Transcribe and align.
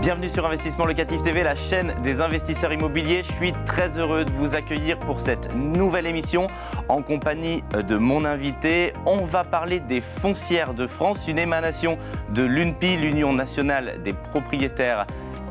Bienvenue 0.00 0.30
sur 0.30 0.46
Investissement 0.46 0.86
Locatif 0.86 1.20
TV, 1.20 1.42
la 1.42 1.54
chaîne 1.54 1.94
des 2.02 2.22
investisseurs 2.22 2.72
immobiliers. 2.72 3.22
Je 3.22 3.32
suis 3.32 3.52
très 3.66 3.98
heureux 3.98 4.24
de 4.24 4.30
vous 4.30 4.54
accueillir 4.54 4.98
pour 4.98 5.20
cette 5.20 5.54
nouvelle 5.54 6.06
émission 6.06 6.48
en 6.88 7.02
compagnie 7.02 7.62
de 7.86 7.96
mon 7.96 8.24
invité. 8.24 8.94
On 9.04 9.26
va 9.26 9.44
parler 9.44 9.78
des 9.78 10.00
foncières 10.00 10.72
de 10.72 10.86
France, 10.86 11.28
une 11.28 11.38
émanation 11.38 11.98
de 12.30 12.42
l'UNPI, 12.42 12.96
l'Union 12.96 13.34
nationale 13.34 14.00
des 14.02 14.14
propriétaires 14.14 15.06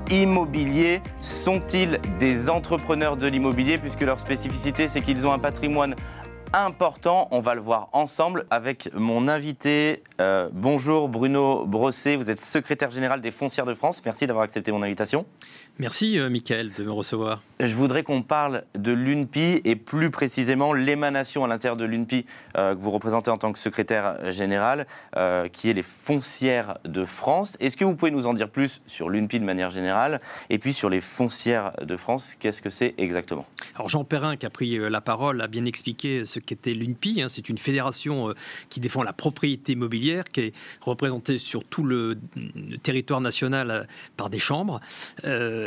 immobiliers. 0.10 1.04
Sont-ils 1.22 2.00
des 2.18 2.50
entrepreneurs 2.50 3.18
de 3.18 3.28
l'immobilier? 3.28 3.78
Puisque 3.78 4.02
leur 4.02 4.20
spécificité 4.20 4.88
c'est 4.88 5.02
qu'ils 5.02 5.28
ont 5.28 5.32
un 5.32 5.38
patrimoine 5.38 5.94
important. 6.54 7.28
On 7.32 7.40
va 7.40 7.56
le 7.56 7.62
voir 7.62 7.90
ensemble 7.94 8.46
avec 8.50 8.90
mon 8.94 9.28
invité. 9.28 10.04
Euh, 10.20 10.50
bonjour 10.52 11.10
Bruno 11.10 11.66
Brosset, 11.66 12.16
vous 12.16 12.30
êtes 12.30 12.40
secrétaire 12.40 12.92
général 12.92 13.22
des 13.22 13.32
Foncières 13.32 13.66
de 13.66 13.74
France. 13.74 14.02
Merci 14.06 14.28
d'avoir 14.28 14.44
accepté 14.44 14.72
mon 14.72 14.82
invitation. 14.82 15.26
Merci, 15.82 16.20
euh, 16.20 16.30
Michael, 16.30 16.74
de 16.78 16.84
me 16.84 16.92
recevoir. 16.92 17.42
Je 17.62 17.74
voudrais 17.74 18.04
qu'on 18.04 18.22
parle 18.22 18.64
de 18.78 18.92
l'UNPI 18.92 19.62
et 19.64 19.78
plus 19.78 20.12
précisément 20.12 20.74
l'émanation 20.74 21.46
à 21.46 21.48
l'intérieur 21.48 21.78
de 21.78 21.86
l'UNPI 21.86 22.26
euh, 22.58 22.76
que 22.76 22.80
vous 22.82 22.92
représentez 22.92 23.32
en 23.32 23.38
tant 23.38 23.54
que 23.54 23.60
secrétaire 23.60 24.30
général, 24.30 24.88
euh, 25.16 25.48
qui 25.48 25.70
est 25.70 25.74
les 25.74 25.84
foncières 25.84 26.80
de 26.84 27.06
France. 27.06 27.56
Est-ce 27.62 27.78
que 27.78 27.86
vous 27.86 27.96
pouvez 27.96 28.12
nous 28.12 28.28
en 28.28 28.34
dire 28.34 28.50
plus 28.50 28.82
sur 28.88 29.10
l'UNPI 29.10 29.40
de 29.40 29.46
manière 29.46 29.72
générale 29.72 30.20
et 30.50 30.58
puis 30.58 30.74
sur 30.74 30.90
les 30.90 31.00
foncières 31.00 31.72
de 31.82 31.96
France? 31.96 32.36
Qu'est-ce 32.40 32.62
que 32.62 32.70
c'est 32.70 32.94
exactement? 32.98 33.46
Alors 33.76 33.88
Jean 33.88 34.04
Perrin, 34.04 34.36
qui 34.36 34.46
a 34.46 34.50
pris 34.50 34.78
la 34.78 35.02
parole, 35.02 35.42
a 35.42 35.48
bien 35.48 35.64
expliqué 35.64 36.26
ce 36.26 36.40
qu'était 36.40 36.74
l'UNPI. 36.74 37.22
Hein. 37.22 37.30
C'est 37.30 37.48
une 37.48 37.58
fédération 37.58 38.34
qui 38.68 38.82
défend 38.82 39.04
la 39.04 39.14
propriété 39.14 39.74
immobilière, 39.74 40.26
qui 40.26 40.42
est 40.42 40.54
représentée 40.82 41.38
sur 41.38 41.64
tout 41.64 41.86
le 41.86 42.18
territoire 42.84 43.22
national 43.22 43.88
par 44.18 44.30
des 44.30 44.40
chambres 44.40 44.82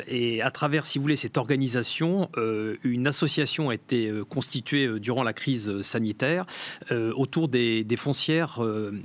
et 0.07 0.43
à 0.43 0.51
travers, 0.51 0.87
si 0.87 0.99
vous 0.99 1.03
voulez, 1.03 1.17
cette 1.17 1.39
organisation, 1.39 2.29
euh, 2.37 2.77
une 2.83 3.07
association 3.07 3.71
a 3.71 3.75
été 3.75 4.09
euh, 4.09 4.25
constituée 4.25 4.87
euh, 4.87 5.01
durant 5.01 5.23
la 5.23 5.33
crise 5.33 5.81
sanitaire 5.83 6.47
autour 6.91 7.49
des, 7.49 7.87
foncières 7.97 8.61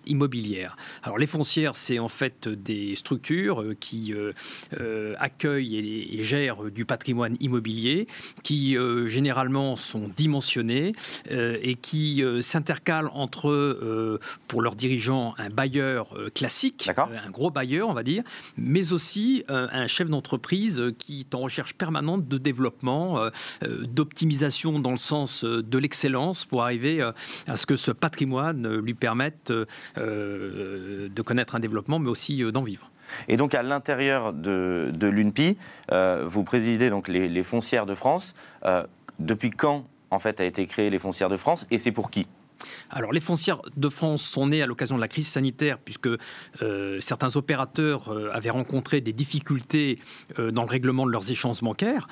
immobilières. 0.06 0.78
Alors 1.04 1.18
les 1.18 1.28
foncières, 1.28 1.76
c'est 1.76 2.00
en 2.00 2.08
fait 2.08 2.48
des 2.48 2.96
structures 2.96 3.64
qui 3.80 4.14
accueillent 5.20 5.78
et, 6.20 6.24
gèrent 6.24 6.64
du 6.72 6.86
patrimoine 6.86 7.36
immobilier, 7.40 8.08
qui 8.44 8.78
généralement 9.06 9.76
sont 9.76 10.10
dimensionnées 10.16 10.94
et 11.30 11.76
qui 11.76 12.24
s'intercalent 12.42 13.12
entre, 13.14 14.20
pour 14.48 14.62
leurs 14.62 14.76
dirigeants, 14.76 15.34
un 15.38 15.50
bailleur 15.50 16.16
classique, 16.34 16.90
un 16.90 17.30
gros 17.30 17.52
bailleur, 17.52 17.90
on 17.90 17.94
va 17.94 18.04
dire, 18.04 18.24
mais 18.58 18.94
aussi 18.94 19.44
un 19.50 19.88
chef 19.88 20.10
d'entreprise 20.10 20.77
qui 20.98 21.22
est 21.22 21.36
en 21.36 21.40
recherche 21.40 21.74
permanente 21.74 22.28
de 22.28 22.38
développement, 22.38 23.20
euh, 23.20 23.30
euh, 23.64 23.86
d'optimisation 23.86 24.80
dans 24.80 24.92
le 24.92 24.98
sens 24.98 25.44
euh, 25.44 25.64
de 25.64 25.78
l'excellence 25.78 26.46
pour 26.46 26.64
arriver 26.64 27.02
à 27.48 27.58
ce 27.58 27.66
que 27.66 27.76
ce 27.76 27.92
patrimoine 27.92 28.78
lui 28.78 28.94
permette 28.94 29.52
de 29.96 31.22
connaître 31.22 31.56
un 31.56 31.60
développement, 31.60 32.00
mais 32.00 32.10
aussi 32.10 32.44
d'en 32.52 32.64
vivre. 32.64 32.90
Et 33.28 33.38
donc 33.38 33.54
à 33.56 33.64
l'intérieur 33.64 34.34
de, 34.34 34.92
l'UNPI, 35.02 35.58
vous 36.26 36.44
présidez 36.44 36.90
donc 36.90 37.08
les, 37.08 37.28
les 37.28 37.44
foncières 37.44 37.86
de 37.86 37.96
France. 37.96 38.34
depuis 39.20 39.50
quand 39.50 39.86
en 40.12 40.20
fait 40.20 40.40
a 40.40 40.46
été 40.46 40.66
créé 40.66 40.90
les 40.90 41.00
foncières 41.00 41.30
de 41.30 41.38
France 41.38 41.68
et 41.72 41.80
c'est 41.80 41.92
pour 41.92 42.10
qui? 42.12 42.28
Alors, 42.90 43.12
les 43.12 43.20
foncières 43.20 43.62
de 43.76 43.90
France 43.90 44.24
sont 44.24 44.48
nées 44.48 44.62
à 44.62 44.66
l'occasion 44.66 44.96
de 44.96 45.02
la 45.02 45.08
crise 45.08 45.28
sanitaire, 45.28 45.78
puisque 45.78 46.10
euh, 46.62 47.00
certains 47.02 47.36
opérateurs 47.36 48.10
euh, 48.10 48.30
avaient 48.32 48.50
rencontré 48.50 49.02
des 49.02 49.14
difficultés 49.14 50.00
euh, 50.40 50.52
dans 50.52 50.64
le 50.64 50.70
règlement 50.70 51.06
de 51.06 51.12
leurs 51.12 51.32
échanges 51.32 51.62
bancaires. 51.62 52.08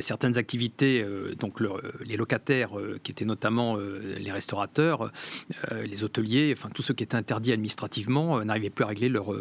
certaines 0.00 0.38
activités, 0.38 1.04
donc 1.38 1.60
les 2.04 2.16
locataires, 2.16 2.70
qui 3.02 3.12
étaient 3.12 3.24
notamment 3.24 3.76
les 3.76 4.30
restaurateurs, 4.30 5.10
les 5.72 6.04
hôteliers, 6.04 6.54
enfin 6.56 6.68
tous 6.72 6.82
ceux 6.82 6.94
qui 6.94 7.04
étaient 7.04 7.16
interdits 7.16 7.52
administrativement, 7.52 8.44
n'arrivaient 8.44 8.70
plus 8.70 8.84
à 8.84 8.88
régler 8.88 9.08
leur, 9.08 9.32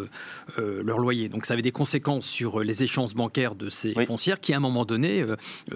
leur 0.58 1.00
loyer. 1.00 1.30
Donc, 1.30 1.46
ça 1.46 1.54
avait 1.54 1.62
des 1.62 1.72
conséquences 1.72 2.26
sur 2.26 2.62
les 2.62 2.84
échanges 2.84 3.16
bancaires 3.16 3.56
de 3.56 3.70
ces 3.70 3.94
foncières 4.06 4.40
qui, 4.40 4.54
à 4.54 4.58
un 4.58 4.60
moment 4.60 4.86
donné, 4.86 5.26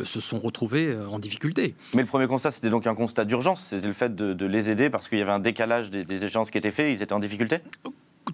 se 0.03 0.19
sont 0.19 0.39
retrouvés 0.39 0.95
en 0.95 1.19
difficulté. 1.19 1.75
Mais 1.93 2.01
le 2.01 2.07
premier 2.07 2.27
constat, 2.27 2.51
c'était 2.51 2.69
donc 2.69 2.87
un 2.87 2.95
constat 2.95 3.25
d'urgence, 3.25 3.61
c'était 3.69 3.87
le 3.87 3.93
fait 3.93 4.15
de, 4.15 4.33
de 4.33 4.45
aider 4.57 4.89
parce 4.89 5.07
qu'il 5.07 5.19
y 5.19 5.21
avait 5.21 5.31
un 5.31 5.39
décalage 5.39 5.89
des, 5.89 6.03
des 6.03 6.17
qui 6.17 6.57
étaient 6.57 6.71
faits, 6.71 6.95
ils 6.95 7.01
étaient 7.01 7.13
en 7.13 7.19
difficulté 7.19 7.59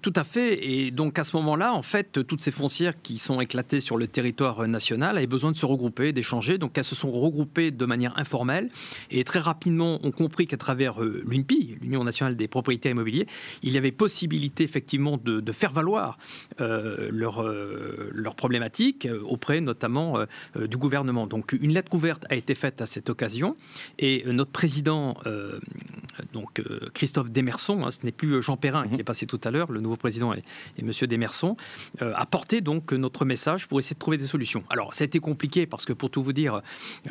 tout 0.02 0.12
à 0.16 0.24
fait. 0.24 0.64
Et 0.64 0.90
donc 0.90 1.18
à 1.18 1.24
ce 1.24 1.36
moment-là, 1.36 1.72
en 1.72 1.82
fait, 1.82 2.26
toutes 2.26 2.40
ces 2.40 2.50
foncières 2.50 3.00
qui 3.00 3.18
sont 3.18 3.40
éclatées 3.40 3.80
sur 3.80 3.96
le 3.96 4.08
territoire 4.08 4.66
national 4.66 5.16
avaient 5.16 5.26
besoin 5.26 5.52
de 5.52 5.56
se 5.56 5.66
regrouper, 5.66 6.12
d'échanger. 6.12 6.58
Donc 6.58 6.76
elles 6.76 6.84
se 6.84 6.94
sont 6.94 7.10
regroupées 7.10 7.70
de 7.70 7.86
manière 7.86 8.18
informelle 8.18 8.70
et 9.10 9.24
très 9.24 9.38
rapidement 9.38 10.00
ont 10.04 10.10
compris 10.10 10.46
qu'à 10.46 10.56
travers 10.56 11.02
euh, 11.02 11.22
l'UNPI, 11.26 11.78
l'Union 11.80 12.04
nationale 12.04 12.36
des 12.36 12.48
propriétaires 12.48 12.92
immobiliers, 12.92 13.26
il 13.62 13.72
y 13.72 13.78
avait 13.78 13.92
possibilité 13.92 14.64
effectivement 14.64 15.16
de, 15.16 15.52
faire 15.52 15.72
valoir 15.72 16.18
euh, 16.60 17.08
leurs 17.12 17.44
leur 18.12 18.34
problématiques 18.34 19.08
auprès 19.24 19.60
notamment 19.60 20.18
euh, 20.18 20.66
du 20.66 20.76
gouvernement. 20.76 21.26
Donc 21.26 21.52
une 21.52 21.72
lettre 21.72 21.94
ouverte 21.94 22.26
a 22.28 22.34
été 22.34 22.54
faite 22.54 22.80
à 22.80 22.86
cette 22.86 23.08
occasion 23.08 23.56
et 23.98 24.24
notre 24.26 24.50
président, 24.50 25.16
donc 26.32 26.62
Christophe 26.94 27.30
Demerson, 27.30 27.84
hein, 27.84 27.90
ce 27.90 27.98
n'est 28.04 28.12
plus 28.12 28.42
Jean 28.42 28.56
Perrin 28.56 28.86
qui 28.86 28.94
mhm. 28.94 29.00
est 29.00 29.04
passé 29.04 29.26
tout 29.26 29.40
à 29.44 29.50
l'heure, 29.50 29.70
le 29.72 29.80
nouveau 29.80 29.96
président 29.96 30.34
et, 30.34 30.42
M. 30.78 30.90
Desmersons, 31.06 31.56
euh, 32.02 32.12
a 32.14 32.26
porté 32.26 32.60
donc 32.60 32.92
notre 32.92 33.24
message 33.24 33.68
pour 33.68 33.78
essayer 33.78 33.94
de 33.94 33.98
trouver 33.98 34.16
des 34.16 34.26
solutions. 34.26 34.64
Alors, 34.70 34.94
ça 34.94 35.04
a 35.04 35.06
été 35.06 35.20
compliqué 35.20 35.66
parce 35.66 35.84
que, 35.84 35.92
pour 35.92 36.10
tout 36.10 36.22
vous 36.22 36.32
dire, 36.32 36.62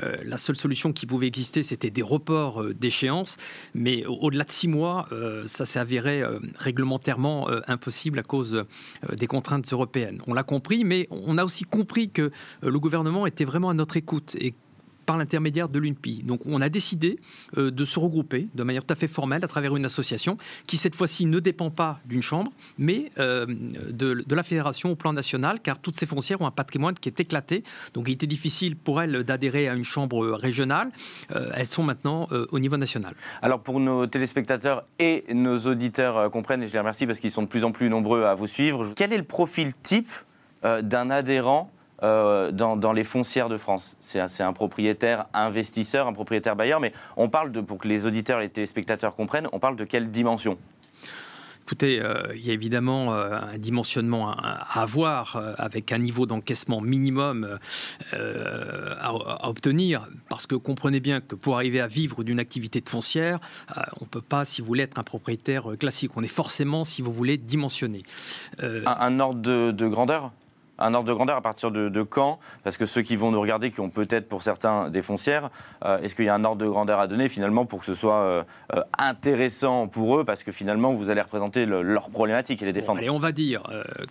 euh, 0.02 0.18
la 0.24 0.38
seule 0.38 0.56
solution 0.56 0.94
qui 0.94 1.06
pouvait 1.06 1.28
exister, 1.28 1.64
c'était 1.64 1.90
des 1.90 2.02
reports 2.02 2.62
euh, 2.62 2.74
d'échéance. 2.74 3.38
Mais 3.74 4.06
au-delà 4.06 4.44
de 4.44 4.52
six 4.52 4.68
mois, 4.68 5.08
ça 5.46 5.66
s'est 5.66 5.80
avéré 5.80 6.24
réglementairement 6.56 7.48
impossible 7.68 8.20
à 8.20 8.24
cause 8.24 8.66
des 9.12 9.28
contraintes 9.28 9.72
européennes. 9.72 10.22
On 10.28 10.34
l'a 10.34 10.44
compris, 10.44 10.84
mais 10.84 11.08
on 11.10 11.38
a 11.38 11.44
aussi 11.44 11.64
compris 11.64 12.10
que 12.10 12.32
le 12.62 12.80
gouvernement 12.80 13.26
était 13.26 13.46
vraiment 13.46 13.70
à 13.70 13.74
notre 13.74 13.98
écoute 13.98 14.36
et 14.40 14.54
par 15.06 15.18
l'intermédiaire 15.18 15.70
de 15.70 15.80
l'UNPI. 15.80 16.24
Donc 16.24 16.42
on 16.46 16.62
a 16.62 16.70
décidé 16.70 17.20
euh, 17.58 17.72
de 17.72 17.86
se 17.86 18.00
regrouper 18.00 18.48
de 18.54 18.64
manière 18.64 18.84
tout 18.84 18.94
à 18.94 18.96
fait 18.96 19.08
formelle 19.08 19.44
à 19.44 19.48
travers 19.48 19.76
une 19.76 19.86
association 19.86 20.38
qui 20.68 20.78
cette 20.78 20.96
fois-ci 20.96 21.26
ne 21.26 21.40
dépend 21.40 21.70
pas 21.70 22.00
d'une 22.06 22.22
chambre, 22.22 22.52
mais 22.78 23.12
euh, 23.20 23.46
de, 23.90 24.24
la 24.34 24.44
fédération 24.44 24.92
au 24.92 24.96
plan 24.96 25.14
national, 25.14 25.60
car 25.62 25.80
toutes 25.80 25.98
ces 25.98 26.06
foncières 26.06 26.42
ont 26.42 26.48
un 26.48 26.52
patrimoine 26.52 26.96
qui 26.96 27.10
est 27.10 27.20
éclaté. 27.20 27.64
Donc 27.94 28.08
il 28.08 28.14
était 28.14 28.28
difficile 28.28 28.76
pour 28.76 29.02
elles 29.02 29.24
d'adhérer 29.24 29.68
à 29.68 29.74
une 29.74 29.84
chambre 29.84 30.32
régionale. 30.32 30.90
Euh, 31.36 31.52
elles 31.56 31.68
sont 31.68 31.84
maintenant 31.84 32.28
au 32.52 32.60
niveau 32.60 32.78
national. 32.78 33.14
Alors 33.42 33.62
pour 33.62 33.80
nos 33.80 34.08
téléspectateurs 34.08 34.86
et 35.00 35.26
nos 35.34 35.58
auditeurs 35.60 36.32
comprennent, 36.32 36.64
et 36.64 36.68
je 36.68 36.74
les 36.74 36.80
remercie 36.80 37.06
parce 37.06 37.20
qu'ils 37.20 37.32
sont 37.32 37.44
de 37.44 37.48
plus 37.48 37.64
en 37.64 37.72
plus 37.72 37.90
nombreux 37.90 38.24
à 38.24 38.36
vous 38.36 38.48
suivre, 38.48 38.94
quel 38.96 39.14
est 39.14 39.18
le 39.18 39.24
profil 39.24 39.74
type 39.84 40.10
d'un 40.64 41.10
adhérent 41.10 41.72
euh, 42.04 42.52
dans, 42.52 42.92
les 42.92 43.06
foncières 43.06 43.48
de 43.48 43.58
France. 43.58 43.96
C'est 44.00 44.44
un, 44.44 44.54
propriétaire 44.54 45.26
investisseur, 45.34 46.06
un 46.06 46.14
propriétaire 46.14 46.56
bailleur, 46.56 46.82
mais 46.82 46.92
on 47.16 47.30
parle 47.30 47.52
de, 47.54 47.62
pour 47.62 47.78
que 47.78 47.88
les 47.88 48.06
auditeurs 48.06 48.40
et 48.40 48.44
les 48.44 48.50
téléspectateurs 48.50 49.16
comprennent, 49.16 49.48
on 49.54 49.60
parle 49.60 49.78
de 49.78 49.86
quelle 49.86 50.12
dimension? 50.12 50.58
Écoutez, 51.66 52.02
euh, 52.02 52.24
il 52.36 52.46
y 52.46 52.50
a 52.50 52.54
évidemment 52.54 53.14
euh, 53.14 53.38
un 53.54 53.58
dimensionnement 53.58 54.32
à, 54.32 54.82
avoir 54.82 55.42
avec 55.58 55.94
un 55.94 55.98
niveau 55.98 56.26
d'encaissement 56.26 56.82
minimum 56.82 57.58
à, 58.12 59.48
obtenir, 59.48 60.10
parce 60.28 60.46
que 60.46 60.56
comprenez 60.56 61.00
bien 61.00 61.22
que 61.22 61.36
pour 61.36 61.56
arriver 61.56 61.80
à 61.80 61.88
vivre 61.88 62.26
d'une 62.26 62.40
activité 62.40 62.82
de 62.82 62.90
foncière, 62.90 63.40
on 64.02 64.04
ne 64.04 64.10
peut 64.10 64.22
pas, 64.22 64.44
si 64.44 64.60
vous 64.60 64.68
voulez, 64.68 64.84
être 64.84 65.00
un 65.00 65.04
propriétaire 65.04 65.68
classique. 65.80 66.12
On 66.18 66.24
est 66.24 66.28
forcément, 66.28 66.84
si 66.84 67.02
vous 67.02 67.14
voulez, 67.14 67.38
dimensionné. 67.38 68.04
Un, 68.60 69.20
ordre 69.22 69.72
de 69.72 69.88
grandeur? 69.88 70.34
Un 70.84 70.94
ordre 70.94 71.08
de 71.08 71.14
grandeur 71.14 71.38
à 71.38 71.42
partir 71.42 71.72
de, 71.72 72.04
quand? 72.04 72.40
Parce 72.64 72.78
que 72.78 72.86
ceux 72.86 73.02
qui 73.02 73.16
vont 73.16 73.32
nous 73.32 73.40
regarder, 73.40 73.72
qui 73.72 73.80
ont 73.80 73.90
peut-être 73.90 74.28
pour 74.28 74.44
certains 74.44 74.90
des 74.90 75.02
foncières, 75.02 75.50
euh, 75.86 76.00
est-ce 76.00 76.16
qu'il 76.16 76.26
y 76.26 76.30
a 76.30 76.36
un 76.36 76.44
ordre 76.44 76.64
de 76.64 76.70
grandeur 76.70 77.00
à 77.00 77.08
donner 77.08 77.30
finalement 77.30 77.66
pour 77.66 77.80
que 77.80 77.86
ce 77.86 77.96
soit 77.96 78.22
euh, 78.22 78.44
euh, 78.76 78.82
intéressant 78.98 79.88
pour 79.88 80.20
eux? 80.20 80.24
Parce 80.24 80.44
que 80.44 80.52
finalement, 80.52 80.94
vous 80.94 81.10
allez 81.10 81.22
représenter 81.22 81.66
leurs 81.66 82.10
problématiques 82.10 82.62
et 82.62 82.66
les 82.66 82.74
défendre. 82.74 83.02
Et 83.02 83.10
on 83.10 83.20
va 83.20 83.32
dire 83.32 83.64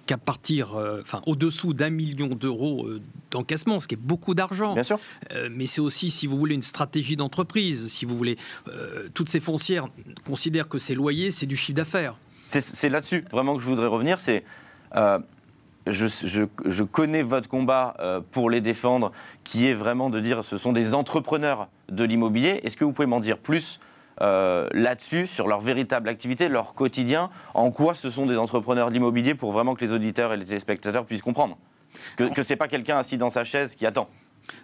qu'à 0.07 0.17
partir, 0.17 0.77
enfin, 1.01 1.21
au-dessous 1.27 1.75
d'un 1.75 1.91
million 1.91 2.29
d'euros 2.29 2.89
d'encaissement, 3.31 3.79
ce 3.79 3.89
qui 3.89 3.95
est 3.95 4.01
beaucoup 4.01 4.35
d'argent. 4.35 4.75
Bien 4.75 4.83
sûr. 4.83 4.99
mais 5.51 5.67
c'est 5.67 5.81
aussi, 5.81 6.11
si 6.11 6.27
vous 6.27 6.39
voulez, 6.39 6.55
une 6.55 6.63
stratégie 6.63 7.17
d'entreprise. 7.17 7.89
Si 7.89 8.05
vous 8.05 8.17
voulez, 8.17 8.37
toutes 9.15 9.29
ces 9.29 9.41
foncières 9.41 9.89
considèrent 10.27 10.69
que 10.69 10.79
ces 10.79 10.95
loyers, 10.95 11.31
c'est 11.31 11.47
du 11.47 11.57
chiffre 11.57 11.77
d'affaires. 11.77 12.17
C'est 12.49 12.89
là-dessus 12.89 13.25
vraiment 13.31 13.57
que 13.57 13.63
je 13.63 13.67
voudrais 13.67 13.87
revenir. 13.87 14.19
C'est 14.19 14.45
je, 15.87 16.83
connais 16.85 17.23
votre 17.23 17.49
combat 17.49 17.95
euh, 17.99 18.21
pour 18.31 18.51
les 18.51 18.61
défendre, 18.61 19.13
qui 19.45 19.67
est 19.67 19.75
vraiment 19.75 20.11
de 20.11 20.21
dire 20.21 20.45
ce 20.45 20.59
sont 20.59 20.73
des 20.73 20.95
entrepreneurs 20.95 21.69
de 21.89 22.05
l'immobilier. 22.05 22.61
Est-ce 22.63 22.77
que 22.77 22.85
vous 22.85 22.93
pouvez 22.93 23.07
m'en 23.07 23.21
dire 23.21 23.39
plus 23.39 23.81
euh, 24.21 24.69
là-dessus, 24.73 25.27
sur 25.27 25.49
leur 25.49 25.61
véritable 25.61 26.09
activité, 26.09 26.49
leur 26.49 26.75
quotidien, 26.75 27.31
en 27.55 27.71
quoi 27.71 27.95
ce 27.95 28.11
sont 28.11 28.27
des 28.27 28.37
entrepreneurs 28.37 28.89
de 28.89 28.95
l'immobilier 28.95 29.35
pour 29.35 29.53
vraiment 29.53 29.75
que 29.75 29.85
les 29.85 29.93
auditeurs 29.93 30.33
et 30.33 30.37
les 30.37 30.45
téléspectateurs 30.45 31.07
puissent 31.07 31.23
comprendre? 31.23 31.59
Que, 32.17 32.43
ce 32.43 32.53
n'est 32.53 32.57
pas 32.57 32.69
quelqu'un 32.69 32.99
assis 32.99 33.19
dans 33.19 33.31
sa 33.31 33.45
chaise 33.45 33.75
qui 33.75 33.87
attend. 33.87 34.09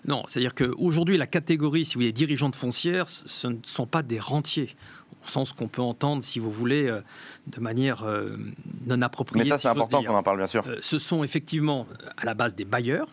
Non, 0.07 0.25
c'est-à-dire 0.27 0.55
qu'aujourd'hui, 0.55 1.17
la 1.17 1.27
catégorie, 1.27 1.85
si 1.85 1.95
vous 1.95 2.01
voulez, 2.01 2.13
dirigeants 2.13 2.49
de 2.49 2.57
foncières, 2.57 3.09
ce 3.09 3.47
ne 3.47 3.57
sont 3.63 3.87
pas 3.87 4.03
des 4.03 4.19
rentiers 4.19 4.77
au 5.25 5.29
sens 5.29 5.53
qu'on 5.53 5.69
peut 5.69 5.83
entendre, 5.83 6.23
si 6.23 6.39
vous 6.39 6.51
voulez, 6.51 6.87
euh, 6.87 7.01
de 7.47 7.61
manière 7.61 8.05
euh, 8.05 8.37
non 8.87 9.03
appropriée. 9.03 9.45
Mais 9.45 9.49
ça, 9.49 9.59
c'est 9.59 9.69
important 9.69 10.03
qu'on 10.03 10.15
en 10.15 10.23
parle, 10.23 10.39
bien 10.39 10.47
sûr. 10.47 10.65
Euh, 10.67 10.79
ce 10.81 10.99
sont 10.99 11.25
effectivement 11.25 11.87
à 12.17 12.25
la 12.25 12.35
base 12.35 12.55
des 12.55 12.65
bailleurs 12.65 13.09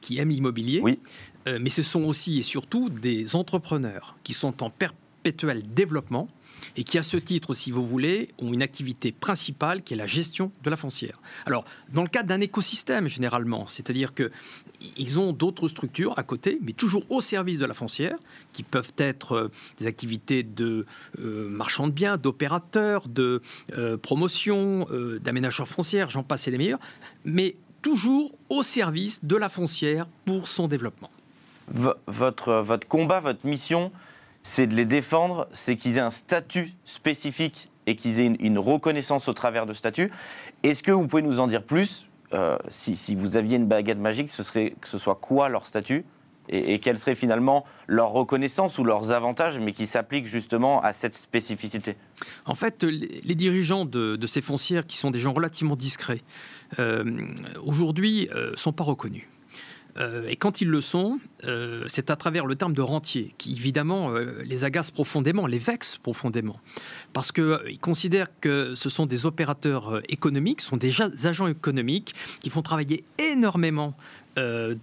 qui 0.00 0.18
aiment 0.18 0.30
l'immobilier, 0.30 0.80
oui. 0.82 1.00
mais 1.46 1.70
ce 1.70 1.82
sont 1.82 2.04
aussi 2.04 2.38
et 2.38 2.42
surtout 2.42 2.90
des 2.90 3.34
entrepreneurs 3.34 4.14
qui 4.22 4.34
sont 4.34 4.62
en 4.62 4.70
perpétuel 5.26 5.62
développement 5.74 6.28
et 6.76 6.84
qui, 6.84 6.98
à 6.98 7.02
ce 7.02 7.16
titre, 7.16 7.52
si 7.54 7.70
vous 7.70 7.86
voulez, 7.86 8.28
ont 8.38 8.52
une 8.52 8.62
activité 8.62 9.12
principale 9.12 9.82
qui 9.82 9.94
est 9.94 9.96
la 9.96 10.06
gestion 10.06 10.52
de 10.62 10.70
la 10.70 10.76
foncière. 10.76 11.20
Alors, 11.46 11.64
dans 11.92 12.02
le 12.02 12.08
cadre 12.08 12.28
d'un 12.28 12.40
écosystème, 12.40 13.08
généralement, 13.08 13.66
c'est-à-dire 13.66 14.12
qu'ils 14.14 15.18
ont 15.18 15.32
d'autres 15.32 15.68
structures 15.68 16.18
à 16.18 16.22
côté, 16.22 16.58
mais 16.62 16.72
toujours 16.72 17.04
au 17.10 17.20
service 17.20 17.58
de 17.58 17.66
la 17.66 17.74
foncière, 17.74 18.18
qui 18.52 18.62
peuvent 18.62 18.92
être 18.98 19.32
euh, 19.32 19.50
des 19.78 19.86
activités 19.86 20.42
de 20.42 20.86
euh, 21.20 21.48
marchands 21.48 21.88
de 21.88 21.92
biens, 21.92 22.16
d'opérateurs, 22.16 23.08
de 23.08 23.42
euh, 23.76 23.96
promotion, 23.96 24.86
d'aménageurs 25.20 25.68
foncières, 25.68 26.10
j'en 26.10 26.22
passe 26.22 26.48
et 26.48 26.50
des 26.50 26.58
meilleurs, 26.58 26.80
mais 27.24 27.56
toujours 27.82 28.32
au 28.48 28.62
service 28.62 29.24
de 29.24 29.36
la 29.36 29.48
foncière 29.48 30.06
pour 30.24 30.48
son 30.48 30.68
développement. 30.68 31.10
votre, 31.68 32.54
votre 32.54 32.88
combat, 32.88 33.20
votre 33.20 33.44
mission, 33.46 33.92
c'est 34.46 34.68
de 34.68 34.76
les 34.76 34.84
défendre, 34.84 35.48
c'est 35.50 35.74
qu'ils 35.74 35.98
aient 35.98 36.00
un 36.00 36.10
statut 36.10 36.72
spécifique 36.84 37.68
et 37.86 37.96
qu'ils 37.96 38.20
aient 38.20 38.26
une, 38.26 38.58
reconnaissance 38.60 39.26
au 39.26 39.32
travers 39.32 39.66
de 39.66 39.72
statut. 39.72 40.12
Est-ce 40.62 40.84
que 40.84 40.92
vous 40.92 41.08
pouvez 41.08 41.22
nous 41.22 41.40
en 41.40 41.48
dire 41.48 41.64
plus 41.64 42.08
euh, 42.32 42.56
si, 42.68 43.16
vous 43.16 43.36
aviez 43.36 43.56
une 43.56 43.66
baguette 43.66 43.98
magique, 43.98 44.30
ce 44.30 44.44
serait 44.44 44.76
que 44.80 44.86
ce 44.86 44.98
soit 44.98 45.16
quoi 45.16 45.48
leur 45.48 45.66
statut 45.66 46.04
et, 46.48 46.78
quelle 46.78 46.96
serait 47.00 47.16
finalement 47.16 47.64
leur 47.88 48.10
reconnaissance 48.10 48.78
ou 48.78 48.84
leurs 48.84 49.10
avantages, 49.10 49.58
mais 49.58 49.72
qui 49.72 49.84
s'appliquent 49.84 50.28
justement 50.28 50.80
à 50.80 50.92
cette 50.92 51.14
spécificité? 51.14 51.96
En 52.44 52.54
fait, 52.54 52.84
les 52.84 53.34
dirigeants 53.34 53.84
de, 53.84 54.26
ces 54.28 54.42
foncières, 54.42 54.86
qui 54.86 54.96
sont 54.96 55.10
des 55.10 55.18
gens 55.18 55.32
relativement 55.32 55.74
discrets, 55.74 56.22
euh, 56.78 57.26
aujourd'hui, 57.64 58.28
ne 58.30 58.36
euh, 58.36 58.52
sont 58.54 58.72
pas 58.72 58.84
reconnus. 58.84 59.26
Euh, 59.98 60.28
et 60.28 60.36
quand 60.36 60.60
ils 60.60 60.68
le 60.68 60.80
sont, 60.80 61.18
euh, 61.44 61.84
c'est 61.88 62.10
à 62.10 62.16
travers 62.16 62.46
le 62.46 62.54
terme 62.56 62.74
de 62.74 62.82
rentier 62.82 63.32
qui 63.38 63.52
évidemment 63.52 64.10
euh, 64.10 64.42
les 64.44 64.64
agace 64.64 64.90
profondément, 64.90 65.46
les 65.46 65.58
vexe 65.58 65.96
profondément, 65.96 66.60
parce 67.12 67.32
qu'ils 67.32 67.78
considèrent 67.80 68.28
que 68.40 68.74
ce 68.74 68.90
sont 68.90 69.06
des 69.06 69.26
opérateurs 69.26 70.00
économiques, 70.08 70.60
ce 70.60 70.68
sont 70.68 70.76
des 70.76 70.92
agents 71.26 71.48
économiques 71.48 72.14
qui 72.40 72.50
font 72.50 72.62
travailler 72.62 73.04
énormément 73.18 73.94
euh, 74.38 74.74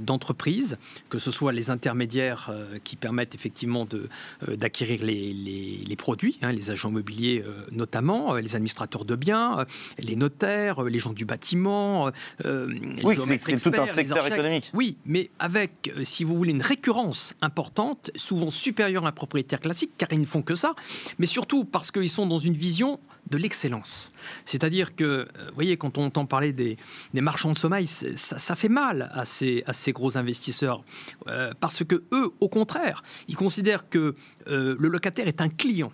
d'entreprises, 0.00 0.78
que 1.08 1.18
ce 1.18 1.30
soit 1.30 1.52
les 1.52 1.70
intermédiaires 1.70 2.50
euh, 2.50 2.78
qui 2.82 2.96
permettent 2.96 3.34
effectivement 3.34 3.86
euh, 3.94 4.56
d'acquérir 4.56 5.02
les, 5.02 5.32
les, 5.32 5.96
produits, 5.96 6.38
hein, 6.42 6.52
les 6.52 6.70
agents 6.70 6.88
immobiliers 6.88 7.44
notamment, 7.70 8.34
les 8.34 8.56
administrateurs 8.56 9.04
de 9.04 9.14
biens, 9.14 9.64
les 9.98 10.16
notaires, 10.16 10.82
les 10.82 10.98
gens 10.98 11.12
du 11.12 11.24
bâtiment. 11.24 12.10
oui, 12.44 13.16
c'est 13.38 13.56
tout 13.62 13.72
un 13.80 13.86
secteur 13.86 14.26
économique. 14.26 14.70
Oui, 14.74 14.96
mais 15.06 15.30
avec, 15.38 15.92
si 16.02 16.24
vous 16.24 16.36
voulez, 16.36 16.52
une 16.52 16.62
récurrence 16.62 17.34
importante, 17.40 18.10
souvent 18.16 18.50
supérieure 18.50 19.04
à 19.04 19.08
un 19.08 19.12
propriétaire 19.12 19.60
classique, 19.60 19.92
car 19.98 20.08
ils 20.12 20.20
ne 20.20 20.26
font 20.26 20.42
que 20.42 20.54
ça, 20.54 20.74
mais 21.18 21.26
surtout 21.26 21.64
parce 21.64 21.90
qu'ils 21.90 22.10
sont 22.10 22.26
dans 22.26 22.38
une 22.38 22.54
vision 22.54 22.98
de 23.30 23.36
l'excellence. 23.38 24.12
C'est-à-dire 24.44 24.94
que, 24.94 25.26
vous 25.48 25.54
voyez, 25.54 25.76
quand 25.76 25.98
on 25.98 26.06
entend 26.06 26.26
parler 26.26 26.52
des, 26.52 26.76
des 27.12 27.20
marchands 27.20 27.52
de 27.52 27.58
sommeil, 27.58 27.86
ça, 27.86 28.38
ça, 28.38 28.56
fait 28.56 28.68
mal 28.68 28.95
à 29.02 29.24
ces, 29.24 29.64
gros 29.92 30.16
investisseurs, 30.16 30.82
euh, 31.26 31.52
parce 31.60 31.84
que 31.84 32.02
eux, 32.12 32.30
au 32.40 32.48
contraire, 32.48 33.02
ils 33.28 33.36
considèrent 33.36 33.88
que 33.88 34.14
euh, 34.48 34.76
le 34.78 34.88
locataire 34.88 35.28
est 35.28 35.40
un 35.40 35.48
client. 35.48 35.92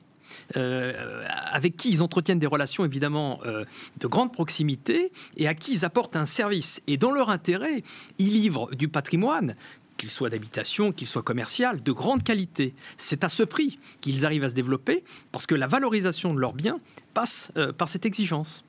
Euh, 0.56 1.26
avec 1.50 1.76
qui 1.76 1.90
ils 1.90 2.02
entretiennent 2.02 2.38
des 2.38 2.46
relations 2.46 2.86
évidemment 2.86 3.40
de 4.00 4.06
grande 4.06 4.32
proximité 4.32 5.12
et 5.36 5.46
à 5.46 5.52
qui 5.52 5.72
ils 5.72 5.84
apportent 5.84 6.16
un 6.16 6.24
service. 6.24 6.80
Et 6.86 6.96
dans 6.96 7.10
leur 7.10 7.28
intérêt, 7.28 7.82
ils 8.16 8.32
livrent 8.32 8.74
du 8.74 8.88
patrimoine 8.88 9.54
qu'il 9.98 10.10
soit 10.10 10.30
d'habitation, 10.30 10.90
qu'il 10.90 11.06
soit 11.06 11.22
commercial, 11.22 11.82
de 11.82 11.92
grande 11.92 12.22
qualité. 12.22 12.74
C'est 12.96 13.24
à 13.24 13.28
ce 13.28 13.42
prix 13.42 13.78
qu'ils 14.00 14.24
arrivent 14.24 14.44
à 14.44 14.48
se 14.48 14.54
développer 14.54 15.04
parce 15.32 15.46
que 15.46 15.54
la 15.54 15.66
valorisation 15.66 16.32
de 16.32 16.40
leurs 16.40 16.54
biens 16.54 16.80
passe 17.12 17.52
par 17.76 17.90
cette 17.90 18.06
exigence. 18.06 18.64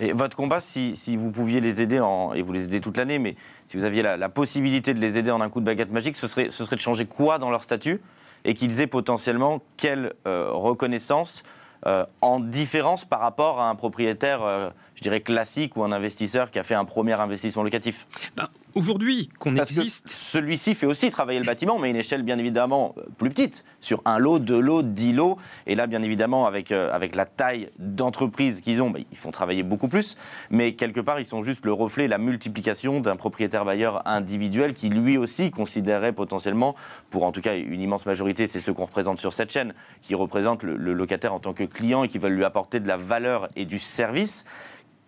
Et 0.00 0.12
votre 0.12 0.36
combat, 0.36 0.60
si, 0.60 1.16
vous 1.16 1.30
pouviez 1.30 1.60
les 1.60 1.80
aider, 1.80 2.00
en, 2.00 2.32
et 2.32 2.42
vous 2.42 2.52
les 2.52 2.64
aidez 2.64 2.80
toute 2.80 2.96
l'année, 2.96 3.18
mais 3.18 3.36
si 3.66 3.76
vous 3.76 3.84
aviez 3.84 4.02
la, 4.02 4.28
possibilité 4.28 4.94
de 4.94 5.00
les 5.00 5.16
aider 5.16 5.30
en 5.30 5.40
un 5.40 5.48
coup 5.48 5.60
de 5.60 5.64
baguette 5.64 5.90
magique, 5.90 6.16
ce 6.16 6.26
serait, 6.26 6.48
de 6.48 6.80
changer 6.80 7.06
quoi 7.06 7.38
dans 7.38 7.50
leur 7.50 7.64
statut 7.64 8.00
et 8.44 8.54
qu'ils 8.54 8.80
aient 8.80 8.86
potentiellement 8.86 9.60
quelle 9.76 10.14
euh, 10.26 10.50
reconnaissance 10.52 11.42
euh, 11.86 12.04
en 12.20 12.40
différence 12.40 13.04
par 13.04 13.20
rapport 13.20 13.60
à 13.60 13.68
un 13.68 13.74
propriétaire, 13.74 14.42
euh, 14.42 14.70
je 14.94 15.02
dirais, 15.02 15.20
classique 15.20 15.76
ou 15.76 15.84
un 15.84 15.92
investisseur 15.92 16.50
qui 16.50 16.58
a 16.58 16.64
fait 16.64 16.74
un 16.74 16.84
premier 16.84 17.14
investissement 17.14 17.62
locatif? 17.62 18.06
Ben, 18.36 18.48
Aujourd'hui, 18.74 19.30
qu'on 19.38 19.56
existe. 19.56 20.08
Celui-ci 20.08 20.74
fait 20.74 20.86
aussi 20.86 21.10
travailler 21.10 21.38
le 21.38 21.46
bâtiment, 21.46 21.78
mais 21.78 21.88
à 21.88 21.90
une 21.90 21.96
échelle 21.96 22.22
bien 22.22 22.38
évidemment 22.38 22.94
euh, 22.98 23.02
plus 23.16 23.30
petite, 23.30 23.64
sur 23.80 24.02
un 24.04 24.18
lot, 24.18 24.38
deux 24.38 24.60
lots, 24.60 24.82
dix 24.82 25.12
lots. 25.12 25.38
Et 25.66 25.74
là, 25.74 25.86
bien 25.86 26.02
évidemment, 26.02 26.46
avec, 26.46 26.70
euh, 26.70 26.92
avec 26.92 27.14
la 27.14 27.24
taille 27.24 27.70
d'entreprise 27.78 28.60
qu'ils 28.60 28.82
ont, 28.82 28.90
bah, 28.90 29.00
ils 29.10 29.16
font 29.16 29.30
travailler 29.30 29.62
beaucoup 29.62 29.88
plus. 29.88 30.16
Mais 30.50 30.74
quelque 30.74 31.00
part, 31.00 31.18
ils 31.18 31.24
sont 31.24 31.42
juste 31.42 31.64
le 31.64 31.72
reflet, 31.72 32.08
la 32.08 32.18
multiplication 32.18 33.00
d'un 33.00 33.16
propriétaire 33.16 33.64
bailleur 33.64 34.06
individuel 34.06 34.74
qui 34.74 34.90
lui 34.90 35.16
aussi 35.16 35.50
considérait 35.50 36.12
potentiellement, 36.12 36.74
pour 37.10 37.24
en 37.24 37.32
tout 37.32 37.40
cas 37.40 37.56
une 37.56 37.80
immense 37.80 38.06
majorité, 38.06 38.46
c'est 38.46 38.60
ce 38.60 38.70
qu'on 38.70 38.84
représente 38.84 39.18
sur 39.18 39.32
cette 39.32 39.50
chaîne, 39.50 39.72
qui 40.02 40.14
représente 40.14 40.62
le, 40.62 40.76
le 40.76 40.92
locataire 40.92 41.32
en 41.32 41.40
tant 41.40 41.54
que 41.54 41.64
client 41.64 42.04
et 42.04 42.08
qui 42.08 42.18
veulent 42.18 42.34
lui 42.34 42.44
apporter 42.44 42.80
de 42.80 42.88
la 42.88 42.96
valeur 42.98 43.48
et 43.56 43.64
du 43.64 43.78
service 43.78 44.44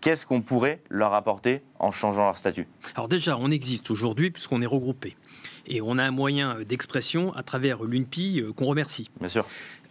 qu'est-ce 0.01 0.27
qu'on 0.27 0.41
pourrait 0.41 0.81
leur 0.89 1.15
apporter 1.15 1.63
en 1.79 1.93
changeant 1.93 2.25
leur 2.25 2.39
statut? 2.39 2.67
Alors 2.95 3.09
déjà, 3.09 3.37
on 3.37 3.51
existe 3.51 3.91
aujourd'hui 3.91 4.31
puisqu'on 4.31 4.63
est 4.63 4.67
regroupé. 4.67 5.17
Et 5.67 5.81
on 5.81 5.99
a 5.99 6.05
un 6.05 6.11
moyen 6.11 6.59
d'expression 6.67 7.33
à 7.35 7.43
travers 7.43 7.83
l'UNPI 7.83 8.41
euh, 8.41 8.53
qu'on 8.53 8.67
remercie. 8.67 9.11
Bien 9.21 9.29
sûr. 9.29 9.47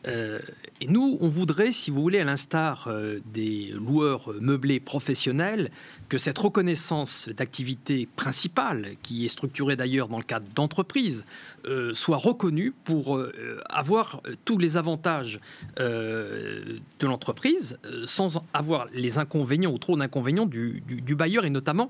Euh, 0.08 0.40
et 0.82 0.88
nous, 0.88 1.18
on 1.20 1.28
voudrait, 1.28 1.72
si 1.72 1.92
vous 1.92 2.02
voulez, 2.02 2.20
à 2.20 2.24
l'instar 2.24 2.88
euh, 2.88 3.20
des 3.34 3.72
loueurs 3.74 4.34
meublés 4.40 4.80
professionnels, 4.80 5.72
que 6.08 6.18
cette 6.18 6.38
reconnaissance 6.38 7.30
d'activité 7.30 8.08
principale, 8.16 8.96
qui 9.04 9.26
est 9.26 9.30
structurée 9.30 9.76
d'ailleurs 9.76 10.08
dans 10.08 10.18
le 10.18 10.24
cadre 10.24 10.48
d'entreprises, 10.56 11.26
euh, 11.66 11.94
soit 11.94 12.18
reconnue 12.18 12.74
pour 12.84 13.22
avoir 13.70 14.22
tous 14.46 14.58
les 14.58 14.78
avantages 14.78 15.40
de 15.78 16.80
l'entreprise 17.02 17.78
sans 18.06 18.42
avoir 18.54 18.88
les 18.94 19.18
inconvénients 19.18 19.72
ou 19.72 19.78
trop 19.78 19.98
d'inconvénients 19.98 20.46
du, 20.46 20.82
du, 20.88 21.16
bailleur 21.16 21.46
et 21.46 21.50
notamment 21.50 21.88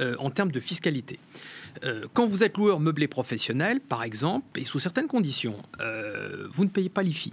en 0.00 0.30
termes 0.30 0.50
de 0.50 0.60
fiscalité. 0.60 1.18
quand 2.12 2.26
vous 2.26 2.42
êtes 2.42 2.56
loueur 2.56 2.80
meublé 2.80 3.08
professionnel, 3.08 3.80
par 3.80 4.02
exemple, 4.02 4.60
et 4.60 4.64
sous 4.64 4.80
certaines 4.80 5.08
conditions, 5.08 5.56
vous 6.52 6.64
ne 6.64 6.70
payez 6.70 6.88
pas 6.88 7.02
l'IFI. 7.02 7.32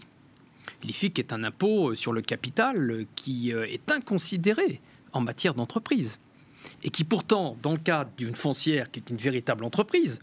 L'IFIC 0.83 1.19
est 1.19 1.33
un 1.33 1.43
impôt 1.43 1.95
sur 1.95 2.13
le 2.13 2.21
capital 2.21 3.05
qui 3.15 3.53
euh, 3.53 3.65
est 3.65 3.91
inconsidéré 3.91 4.81
en 5.13 5.21
matière 5.21 5.53
d'entreprise 5.53 6.19
et 6.83 6.89
qui 6.89 7.03
pourtant, 7.03 7.57
dans 7.61 7.71
le 7.71 7.77
cadre 7.77 8.11
d'une 8.17 8.35
foncière 8.35 8.91
qui 8.91 8.99
est 8.99 9.09
une 9.09 9.17
véritable 9.17 9.63
entreprise, 9.63 10.19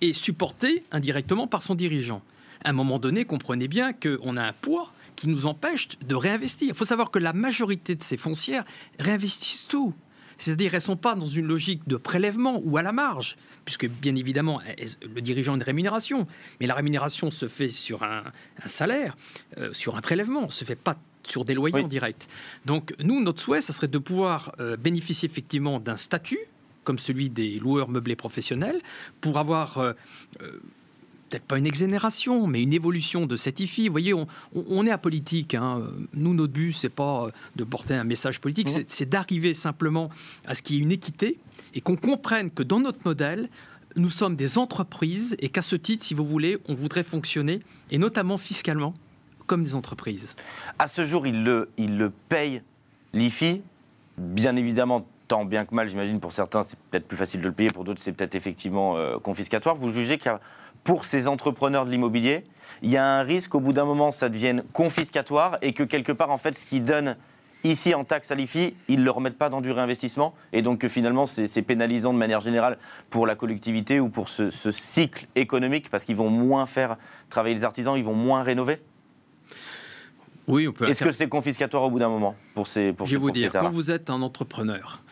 est 0.00 0.12
supporté 0.12 0.84
indirectement 0.90 1.46
par 1.46 1.62
son 1.62 1.74
dirigeant. 1.74 2.22
À 2.64 2.70
un 2.70 2.72
moment 2.72 2.98
donné, 2.98 3.24
comprenez 3.24 3.68
bien 3.68 3.92
qu'on 3.92 4.36
a 4.36 4.42
un 4.42 4.52
poids 4.52 4.90
qui 5.14 5.28
nous 5.28 5.46
empêche 5.46 5.88
de 6.06 6.14
réinvestir. 6.14 6.68
Il 6.68 6.74
faut 6.74 6.84
savoir 6.84 7.10
que 7.10 7.18
la 7.18 7.32
majorité 7.32 7.94
de 7.94 8.02
ces 8.02 8.16
foncières 8.16 8.64
réinvestissent 8.98 9.66
tout. 9.66 9.94
C'est-à-dire 10.38 10.70
qu'elles 10.70 10.78
ne 10.80 10.84
sont 10.84 10.96
pas 10.96 11.14
dans 11.14 11.26
une 11.26 11.46
logique 11.46 11.86
de 11.86 11.96
prélèvement 11.96 12.60
ou 12.64 12.76
à 12.76 12.82
la 12.82 12.92
marge, 12.92 13.36
puisque 13.64 13.86
bien 13.88 14.14
évidemment, 14.14 14.60
le 15.02 15.20
dirigeant 15.20 15.52
a 15.52 15.56
une 15.56 15.62
rémunération, 15.62 16.26
mais 16.60 16.66
la 16.66 16.74
rémunération 16.74 17.30
se 17.30 17.48
fait 17.48 17.68
sur 17.68 18.02
un, 18.02 18.22
salaire, 18.66 19.16
euh, 19.58 19.72
sur 19.72 19.96
un 19.96 20.00
prélèvement, 20.00 20.50
se 20.50 20.64
fait 20.64 20.76
pas 20.76 20.96
sur 21.22 21.44
des 21.44 21.54
loyers 21.54 21.82
en 21.82 21.88
direct. 21.88 22.28
Donc 22.66 22.94
nous, 23.00 23.20
notre 23.22 23.40
souhait, 23.40 23.60
ça 23.60 23.72
serait 23.72 23.88
de 23.88 23.98
pouvoir 23.98 24.54
euh, 24.60 24.76
bénéficier 24.76 25.28
effectivement 25.28 25.80
d'un 25.80 25.96
statut 25.96 26.38
comme 26.86 26.98
celui 27.00 27.28
des 27.28 27.58
loueurs 27.58 27.88
meublés 27.90 28.16
professionnels, 28.16 28.80
pour 29.20 29.38
avoir 29.38 29.78
euh, 29.78 29.92
peut-être 31.28 31.44
pas 31.44 31.58
une 31.58 31.66
exonération, 31.66 32.46
mais 32.46 32.62
une 32.62 32.72
évolution 32.72 33.26
de 33.26 33.36
cette 33.36 33.60
IFI. 33.60 33.88
Vous 33.88 33.92
voyez, 33.92 34.14
on, 34.14 34.86
est 34.86 34.90
apolitique. 34.90 35.54
Hein. 35.54 35.82
Nous, 36.14 36.34
notre 36.34 36.52
but, 36.52 36.72
c'est 36.72 36.88
pas 36.88 37.28
de 37.56 37.64
porter 37.64 37.94
un 37.94 38.04
message 38.04 38.40
politique, 38.40 38.68
c'est 38.86 39.08
d'arriver 39.08 39.54
simplement 39.54 40.10
à 40.46 40.54
ce 40.54 40.62
qu'il 40.62 40.76
y 40.76 40.78
ait 40.78 40.82
une 40.82 40.92
équité 40.92 41.38
et 41.74 41.80
qu'on 41.80 41.96
comprenne 41.96 42.50
que 42.50 42.62
dans 42.62 42.80
notre 42.80 43.00
modèle, 43.04 43.48
nous 43.96 44.10
sommes 44.10 44.36
des 44.36 44.58
entreprises 44.58 45.36
et 45.40 45.48
qu'à 45.48 45.62
ce 45.62 45.76
titre, 45.76 46.04
si 46.04 46.14
vous 46.14 46.26
voulez, 46.26 46.58
on 46.68 46.74
voudrait 46.74 47.02
fonctionner, 47.02 47.60
et 47.90 47.98
notamment 47.98 48.36
fiscalement, 48.36 48.94
comme 49.46 49.64
des 49.64 49.74
entreprises. 49.74 50.34
À 50.78 50.88
ce 50.88 51.04
jour, 51.04 51.26
il 51.26 51.44
le, 51.44 51.70
il 51.78 51.98
le 51.98 52.10
paye, 52.28 52.62
l'IFI, 53.12 53.62
bien 54.18 54.56
évidemment, 54.56 55.06
tant 55.28 55.44
bien 55.44 55.64
que 55.64 55.74
mal, 55.74 55.88
j'imagine, 55.88 56.20
pour 56.20 56.32
certains, 56.32 56.62
c'est 56.62 56.78
peut-être 56.90 57.06
plus 57.06 57.16
facile 57.16 57.40
de 57.40 57.46
le 57.46 57.52
payer, 57.52 57.70
pour 57.70 57.84
d'autres, 57.84 58.00
c'est 58.00 58.12
peut-être 58.12 58.34
effectivement 58.34 58.96
euh, 58.96 59.18
confiscatoire. 59.18 59.74
Vous 59.74 59.92
jugez 59.92 60.18
que 60.18 60.30
pour 60.84 61.04
ces 61.04 61.28
entrepreneurs 61.28 61.84
de 61.84 61.90
l'immobilier, 61.90 62.44
il 62.82 62.90
y 62.90 62.96
a 62.96 63.04
un 63.04 63.22
risque 63.22 63.50
qu'au 63.50 63.60
bout 63.60 63.72
d'un 63.72 63.84
moment, 63.84 64.10
ça 64.10 64.28
devienne 64.28 64.62
confiscatoire 64.72 65.58
et 65.62 65.72
que 65.72 65.82
quelque 65.82 66.12
part, 66.12 66.30
en 66.30 66.38
fait, 66.38 66.56
ce 66.56 66.66
qui 66.66 66.80
donne 66.80 67.16
ici 67.64 67.94
en 67.94 68.04
taxe 68.04 68.30
à 68.30 68.34
l'IFI, 68.34 68.74
ils 68.88 69.00
ne 69.00 69.04
le 69.04 69.10
remettent 69.10 69.38
pas 69.38 69.48
dans 69.48 69.60
du 69.60 69.70
réinvestissement 69.70 70.34
et 70.52 70.62
donc 70.62 70.78
que 70.78 70.88
finalement 70.88 71.26
c'est 71.26 71.62
pénalisant 71.62 72.12
de 72.12 72.18
manière 72.18 72.40
générale 72.40 72.78
pour 73.10 73.26
la 73.26 73.34
collectivité 73.34 73.98
ou 73.98 74.08
pour 74.08 74.28
ce, 74.28 74.50
cycle 74.70 75.26
économique 75.34 75.90
parce 75.90 76.04
qu'ils 76.04 76.16
vont 76.16 76.30
moins 76.30 76.66
faire 76.66 76.96
travailler 77.30 77.54
les 77.54 77.64
artisans, 77.64 77.96
ils 77.96 78.04
vont 78.04 78.14
moins 78.14 78.42
rénover? 78.42 78.80
Oui, 80.46 80.68
on 80.68 80.72
peut. 80.72 80.88
Est-ce 80.88 81.02
que 81.02 81.10
c'est 81.10 81.28
confiscatoire 81.28 81.82
au 81.82 81.90
bout 81.90 81.98
d'un 81.98 82.08
moment 82.08 82.36
pour 82.54 82.68
ces 82.68 82.92
pour 82.92 83.06
Je 83.06 83.16
vais 83.16 83.20
vous 83.20 83.32
dire, 83.32 83.50
quand 83.50 83.70
vous 83.70 83.90
êtes 83.90 84.10
un 84.10 84.22
entrepreneur, 84.22 85.02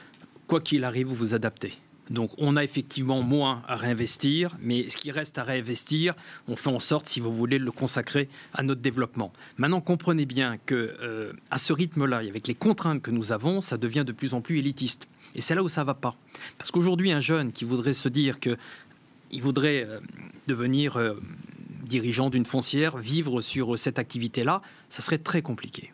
quoi 0.47 0.61
qu'il 0.61 0.85
arrive, 0.85 1.09
vous 1.09 1.15
vous 1.15 1.35
adaptez. 1.35 1.75
Donc 2.11 2.31
on 2.37 2.57
a 2.57 2.65
effectivement 2.65 3.23
moins 3.23 3.63
à 3.67 3.77
réinvestir, 3.77 4.57
mais 4.61 4.89
ce 4.91 4.97
qui 4.97 5.11
reste 5.11 5.39
à 5.39 5.43
réinvestir, 5.43 6.15
on 6.49 6.57
fait 6.57 6.71
en 6.71 6.79
sorte, 6.79 7.09
si 7.09 7.21
vous 7.21 7.33
voulez, 7.33 7.59
de 7.59 7.65
le 7.65 7.73
consacrer 7.73 8.29
à 8.53 8.63
notre 8.63 8.83
développement. 8.83 9.33
Maintenant, 9.57 9.81
comprenez 9.81 10.27
bien 10.27 10.59
que 10.67 10.97
euh, 11.01 11.33
à 11.51 11.59
ce 11.59 11.73
rythme-là, 11.73 12.23
et 12.23 12.29
avec 12.29 12.47
les 12.47 12.55
contraintes 12.55 13.01
que 13.01 13.11
nous 13.11 13.33
avons, 13.33 13.61
ça 13.61 13.79
devient 13.79 14.05
de 14.07 14.13
plus 14.13 14.35
en 14.35 14.43
plus 14.43 14.59
élitiste. 14.59 15.09
Et 15.35 15.41
c'est 15.41 15.55
là 15.55 15.63
où 15.63 15.69
ça 15.69 15.81
ne 15.81 15.87
va 15.87 15.95
pas. 15.95 16.15
Parce 16.59 16.71
qu'aujourd'hui, 16.71 17.11
un 17.11 17.21
jeune 17.21 17.53
qui 17.53 17.65
voudrait 17.65 17.95
se 17.95 18.09
dire 18.09 18.39
que 18.39 18.57
il 19.31 19.43
voudrait 19.43 19.85
euh, 19.85 19.99
devenir 20.47 20.97
euh, 20.97 21.15
dirigeant 21.85 22.29
d'une 22.29 22.47
foncière, 22.47 22.99
vivre 22.99 23.41
sur 23.41 23.79
cette 23.79 23.99
activité-là, 23.99 24.61
ça 24.91 25.01
serait 25.01 25.19
très 25.19 25.41
compliqué 25.41 25.94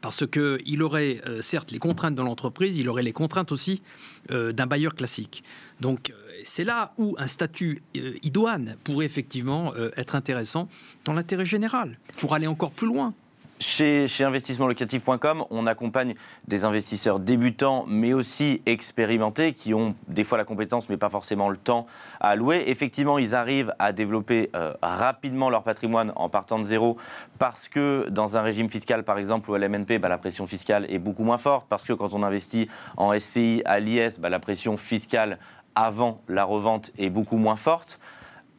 parce 0.00 0.26
qu'il 0.26 0.82
aurait 0.82 1.20
euh, 1.26 1.40
certes 1.42 1.70
les 1.70 1.78
contraintes 1.78 2.14
de 2.14 2.22
l'entreprise, 2.22 2.76
il 2.78 2.88
aurait 2.88 3.02
les 3.02 3.12
contraintes 3.12 3.52
aussi 3.52 3.82
euh, 4.30 4.52
d'un 4.52 4.66
bailleur 4.66 4.94
classique. 4.94 5.42
Donc 5.80 6.10
euh, 6.10 6.14
c'est 6.44 6.64
là 6.64 6.92
où 6.98 7.16
un 7.18 7.26
statut 7.26 7.82
idoine 8.22 8.76
pourrait 8.84 9.06
effectivement 9.06 9.74
être 9.96 10.14
intéressant 10.14 10.68
dans 11.04 11.12
l'intérêt 11.12 11.44
général, 11.44 11.98
pour 12.18 12.32
aller 12.32 12.46
encore 12.46 12.70
plus 12.70 12.86
loin. 12.86 13.12
Chez, 13.60 14.06
investissementlocatif.com, 14.20 15.44
on 15.50 15.66
accompagne 15.66 16.14
des 16.46 16.64
investisseurs 16.64 17.18
débutants, 17.18 17.84
mais 17.88 18.12
aussi 18.12 18.62
expérimentés, 18.66 19.52
qui 19.52 19.74
ont 19.74 19.96
des 20.06 20.22
fois 20.22 20.38
la 20.38 20.44
compétence, 20.44 20.88
mais 20.88 20.96
pas 20.96 21.08
forcément 21.08 21.48
le 21.48 21.56
temps 21.56 21.86
à 22.20 22.36
louer. 22.36 22.64
Effectivement, 22.68 23.18
ils 23.18 23.34
arrivent 23.34 23.74
à 23.80 23.92
développer 23.92 24.50
euh, 24.54 24.74
rapidement 24.80 25.50
leur 25.50 25.64
patrimoine 25.64 26.12
en 26.14 26.28
partant 26.28 26.60
de 26.60 26.64
zéro, 26.64 26.98
parce 27.40 27.68
que 27.68 28.08
dans 28.10 28.36
un 28.36 28.42
régime 28.42 28.70
fiscal, 28.70 29.02
par 29.02 29.18
exemple, 29.18 29.50
ou 29.50 29.54
à 29.54 29.58
l'MNP, 29.58 29.98
bah, 29.98 30.08
la 30.08 30.18
pression 30.18 30.46
fiscale 30.46 30.86
est 30.88 30.98
beaucoup 30.98 31.24
moins 31.24 31.38
forte, 31.38 31.66
parce 31.68 31.82
que 31.82 31.92
quand 31.92 32.14
on 32.14 32.22
investit 32.22 32.68
en 32.96 33.18
SCI, 33.18 33.62
à 33.64 33.80
l'IS, 33.80 34.20
bah, 34.20 34.28
la 34.28 34.38
pression 34.38 34.76
fiscale 34.76 35.38
avant 35.74 36.22
la 36.28 36.44
revente 36.44 36.92
est 36.96 37.10
beaucoup 37.10 37.38
moins 37.38 37.56
forte. 37.56 37.98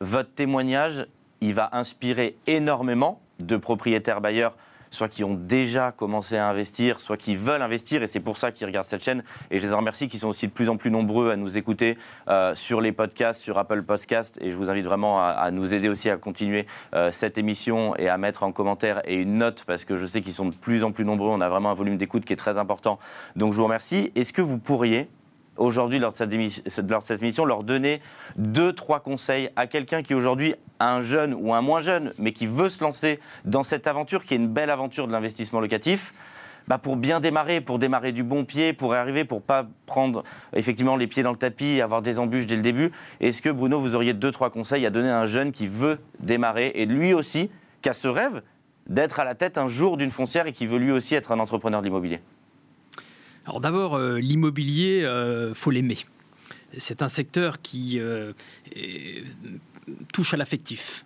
Votre 0.01 0.33
témoignage, 0.33 1.07
il 1.39 1.53
va 1.53 1.69
inspirer 1.71 2.37
énormément 2.47 3.21
de 3.39 3.55
propriétaires 3.55 4.19
bailleurs 4.19 4.57
soit 4.91 5.07
qui 5.07 5.23
ont 5.23 5.33
déjà 5.33 5.91
commencé 5.91 6.37
à 6.37 6.47
investir, 6.47 6.99
soit 7.01 7.17
qui 7.17 7.35
veulent 7.35 7.61
investir, 7.61 8.03
et 8.03 8.07
c'est 8.07 8.19
pour 8.19 8.37
ça 8.37 8.51
qu'ils 8.51 8.67
regardent 8.67 8.87
cette 8.87 9.03
chaîne. 9.03 9.23
Et 9.51 9.59
je 9.59 9.67
les 9.67 9.73
en 9.73 9.77
remercie, 9.77 10.07
qui 10.07 10.17
sont 10.17 10.27
aussi 10.27 10.47
de 10.47 10.51
plus 10.51 10.69
en 10.69 10.77
plus 10.77 10.91
nombreux 10.91 11.31
à 11.31 11.35
nous 11.35 11.57
écouter 11.57 11.97
euh, 12.27 12.55
sur 12.55 12.81
les 12.81 12.91
podcasts, 12.91 13.41
sur 13.41 13.57
Apple 13.57 13.83
Podcasts, 13.83 14.37
et 14.41 14.49
je 14.49 14.55
vous 14.55 14.69
invite 14.69 14.85
vraiment 14.85 15.19
à, 15.21 15.51
nous 15.51 15.73
aider 15.73 15.89
aussi 15.89 16.09
à 16.09 16.17
continuer 16.17 16.65
euh, 16.93 17.11
cette 17.11 17.37
émission 17.37 17.95
et 17.97 18.09
à 18.09 18.17
mettre 18.17 18.43
en 18.43 18.51
commentaire 18.51 19.01
et 19.05 19.15
une 19.15 19.37
note, 19.37 19.63
parce 19.65 19.85
que 19.85 19.95
je 19.95 20.05
sais 20.05 20.21
qu'ils 20.21 20.33
sont 20.33 20.45
de 20.45 20.55
plus 20.55 20.83
en 20.83 20.91
plus 20.91 21.05
nombreux, 21.05 21.29
on 21.29 21.41
a 21.41 21.49
vraiment 21.49 21.71
un 21.71 21.75
volume 21.75 21.97
d'écoute 21.97 22.25
qui 22.25 22.33
est 22.33 22.37
très 22.37 22.57
important. 22.57 22.99
Donc 23.35 23.53
je 23.53 23.57
vous 23.57 23.63
remercie. 23.63 24.11
Est-ce 24.15 24.33
que 24.33 24.41
vous 24.41 24.57
pourriez 24.57 25.09
aujourd'hui, 25.59 25.99
lors, 25.99 26.13
de 26.13 26.17
cette 26.17 27.21
émission, 27.21 27.45
leur 27.45 27.63
donner 27.63 28.01
deux, 28.37 28.73
trois 28.73 28.99
conseils 28.99 29.49
à 29.55 29.67
quelqu'un 29.67 30.01
qui 30.01 30.13
aujourd'hui, 30.13 30.55
un 30.79 31.01
jeune 31.01 31.33
ou 31.33 31.53
un 31.53 31.61
moins 31.61 31.81
jeune, 31.81 32.13
mais 32.17 32.31
qui 32.31 32.47
veut 32.47 32.69
se 32.69 32.83
lancer 32.83 33.19
dans 33.45 33.63
cette 33.63 33.87
aventure, 33.87 34.25
qui 34.25 34.33
est 34.33 34.37
une 34.37 34.47
belle 34.47 34.69
aventure 34.69 35.07
de 35.07 35.11
l'investissement 35.11 35.59
locatif 35.59 36.13
bah 36.67 36.77
pour 36.77 36.97
bien 36.97 37.19
démarrer, 37.19 37.61
pour 37.61 37.79
démarrer 37.79 38.11
du 38.11 38.21
bon 38.21 38.45
pied, 38.45 38.73
pour 38.73 38.93
arriver, 38.93 39.25
pour 39.25 39.41
pas 39.41 39.65
prendre 39.87 40.23
effectivement 40.53 40.97
les 40.97 41.07
pieds 41.07 41.23
dans 41.23 41.31
le 41.31 41.37
tapis 41.37 41.81
avoir 41.81 42.03
des 42.03 42.19
embûches 42.19 42.45
dès 42.45 42.55
le 42.55 42.61
début. 42.61 42.91
Est-ce 43.19 43.41
que 43.41 43.49
Bruno, 43.49 43.79
vous 43.79 43.95
auriez 43.95 44.13
deux, 44.13 44.29
trois 44.29 44.51
conseils 44.51 44.85
à 44.85 44.91
donner 44.91 45.09
à 45.09 45.19
un 45.19 45.25
jeune 45.25 45.51
qui 45.51 45.65
veut 45.65 45.97
démarrer 46.19 46.71
et 46.75 46.85
lui 46.85 47.15
aussi, 47.15 47.49
qui 47.81 47.89
a 47.89 47.93
ce 47.93 48.07
rêve 48.07 48.43
d'être 48.85 49.19
à 49.19 49.25
la 49.25 49.33
tête 49.33 49.57
un 49.57 49.67
jour 49.67 49.97
d'une 49.97 50.11
foncière 50.11 50.45
et 50.45 50.53
qui 50.53 50.67
veut 50.67 50.77
lui 50.77 50.91
aussi 50.91 51.15
être 51.15 51.31
un 51.31 51.39
entrepreneur 51.39 51.81
de 51.81 51.85
l'immobilier? 51.85 52.19
Alors 53.49 53.61
d'abord, 53.61 53.95
euh, 53.95 54.19
l'immobilier, 54.19 55.01
euh, 55.03 55.55
faut 55.55 55.71
l'aimer. 55.71 55.97
C'est 56.77 57.01
un 57.01 57.07
secteur 57.07 57.63
qui 57.63 57.99
euh, 57.99 58.33
touche 60.13 60.35
à 60.35 60.37
l'affectif. 60.37 61.03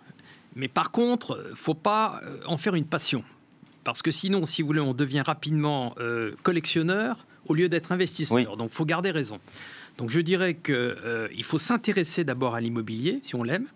Mais 0.54 0.68
par 0.68 0.90
contre, 0.90 1.42
faut 1.54 1.72
pas 1.72 2.20
en 2.44 2.58
faire 2.58 2.74
une 2.74 2.84
passion. 2.84 3.24
Parce 3.82 4.02
que 4.02 4.10
sinon, 4.10 4.44
si 4.44 4.60
vous 4.60 4.66
voulez, 4.66 4.80
on 4.80 4.92
devient 4.92 5.22
rapidement 5.22 5.94
collectionneur 6.42 7.26
au 7.46 7.54
lieu 7.54 7.68
d'être 7.68 7.92
investisseur. 7.92 8.56
Donc, 8.56 8.70
il 8.72 8.74
faut 8.74 8.84
garder 8.84 9.10
raison. 9.10 9.40
Donc, 9.98 10.10
je 10.10 10.20
dirais 10.20 10.54
qu'il 10.54 11.44
faut 11.44 11.58
s'intéresser 11.58 12.24
d'abord 12.24 12.54
à 12.54 12.60
l'immobilier, 12.60 13.20
si 13.22 13.34
on 13.34 13.42
l'aime. 13.42 13.66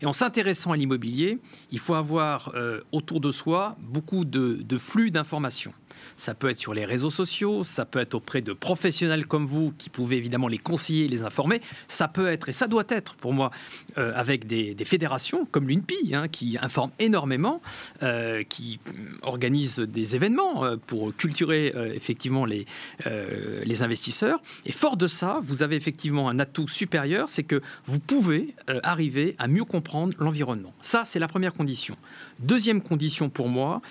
Et 0.00 0.06
en 0.06 0.12
s'intéressant 0.12 0.72
à 0.72 0.76
l'immobilier, 0.76 1.38
il 1.72 1.80
faut 1.80 1.94
avoir 1.94 2.54
autour 2.92 3.20
de 3.20 3.32
soi 3.32 3.76
beaucoup 3.80 4.24
de 4.24 4.78
flux 4.78 5.10
d'informations. 5.10 5.72
Ça 6.16 6.34
peut 6.34 6.50
être 6.50 6.58
sur 6.58 6.74
les 6.74 6.84
réseaux 6.84 7.10
sociaux, 7.10 7.64
ça 7.64 7.84
peut 7.84 7.98
être 7.98 8.14
auprès 8.14 8.42
de 8.42 8.52
professionnels 8.52 9.26
comme 9.26 9.46
vous 9.46 9.72
qui 9.78 9.90
pouvez 9.90 10.16
évidemment 10.16 10.48
les 10.48 10.58
conseiller, 10.58 11.08
les 11.08 11.22
informer. 11.22 11.60
Ça 11.86 12.08
peut 12.08 12.26
être, 12.28 12.48
et 12.48 12.52
ça 12.52 12.66
doit 12.66 12.84
être 12.88 13.14
pour 13.14 13.32
moi, 13.32 13.50
euh, 13.96 14.12
avec 14.14 14.46
des, 14.46 14.76
fédérations 14.84 15.46
comme 15.50 15.68
l'UNPI, 15.68 16.14
hein, 16.14 16.28
qui 16.28 16.56
informent 16.60 16.92
énormément, 16.98 17.60
euh, 18.02 18.42
qui 18.42 18.80
organisent 19.22 19.80
des 19.80 20.16
événements 20.16 20.64
euh, 20.64 20.76
pour 20.76 21.14
culturer 21.14 21.72
effectivement 21.94 22.44
les, 22.44 22.66
les 23.04 23.82
investisseurs. 23.82 24.40
Et 24.66 24.72
fort 24.72 24.96
de 24.96 25.06
ça, 25.06 25.40
vous 25.42 25.62
avez 25.62 25.76
effectivement 25.76 26.28
un 26.28 26.38
atout 26.38 26.68
supérieur, 26.68 27.28
c'est 27.28 27.42
que 27.42 27.60
vous 27.86 27.98
pouvez 27.98 28.54
arriver 28.82 29.34
à 29.38 29.48
mieux 29.48 29.64
comprendre 29.64 30.14
l'environnement. 30.18 30.72
Ça, 30.80 31.04
c'est 31.04 31.18
la 31.18 31.28
première 31.28 31.52
condition. 31.52 31.96
Deuxième 32.38 32.82
condition 32.82 33.28
pour 33.28 33.48
moi, 33.48 33.82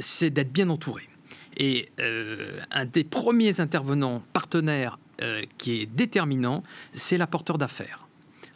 c'est 0.00 0.30
d'être 0.30 0.52
bien 0.52 0.68
entouré. 0.70 1.08
Et 1.56 1.88
euh, 2.00 2.60
un 2.70 2.84
des 2.84 3.04
premiers 3.04 3.60
intervenants 3.60 4.22
partenaires 4.32 4.98
euh, 5.20 5.42
qui 5.58 5.82
est 5.82 5.86
déterminant, 5.86 6.62
c'est 6.94 7.18
l'apporteur 7.18 7.58
d'affaires. 7.58 8.06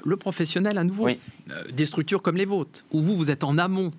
Le 0.07 0.17
professionnel, 0.17 0.79
à 0.79 0.85
nouveau, 0.85 1.09
euh, 1.09 1.65
des 1.73 1.85
structures 1.85 2.23
comme 2.23 2.37
les 2.37 2.45
vôtres, 2.45 2.85
où 2.93 3.01
vous, 3.01 3.17
vous 3.17 3.31
êtes 3.31 3.45
en 3.45 3.59
amont 3.59 3.93